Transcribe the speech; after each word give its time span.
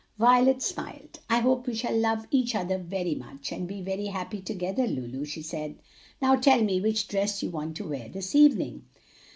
Violet 0.17 0.63
smiled. 0.63 1.19
"I 1.29 1.41
hope 1.41 1.67
we 1.67 1.75
shall 1.75 1.95
love 1.95 2.25
each 2.31 2.55
other 2.55 2.79
very 2.79 3.13
much, 3.13 3.51
and 3.51 3.67
be 3.67 3.83
very 3.83 4.07
happy 4.07 4.41
together, 4.41 4.87
Lulu," 4.87 5.25
she 5.25 5.43
said. 5.43 5.75
"Now 6.19 6.35
tell 6.37 6.63
me 6.63 6.81
which 6.81 7.07
dress 7.07 7.43
you 7.43 7.51
want 7.51 7.77
to 7.77 7.87
wear 7.87 8.09
this 8.09 8.33
evening." 8.33 8.85